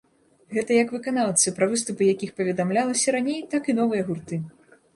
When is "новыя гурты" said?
3.85-4.45